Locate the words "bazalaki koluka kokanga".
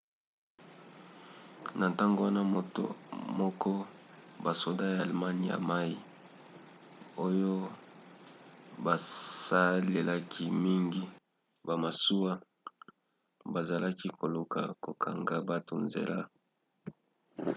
13.53-15.35